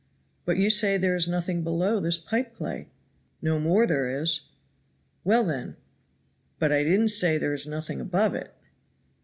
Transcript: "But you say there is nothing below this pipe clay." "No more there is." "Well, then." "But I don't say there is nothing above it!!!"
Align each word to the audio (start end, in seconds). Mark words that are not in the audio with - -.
"But 0.45 0.57
you 0.57 0.71
say 0.71 0.97
there 0.97 1.13
is 1.13 1.27
nothing 1.27 1.63
below 1.63 1.99
this 1.99 2.17
pipe 2.17 2.53
clay." 2.53 2.89
"No 3.39 3.59
more 3.59 3.85
there 3.85 4.09
is." 4.09 4.49
"Well, 5.23 5.43
then." 5.43 5.75
"But 6.57 6.71
I 6.71 6.83
don't 6.83 7.07
say 7.07 7.37
there 7.37 7.53
is 7.53 7.67
nothing 7.67 8.01
above 8.01 8.33
it!!!" 8.33 8.51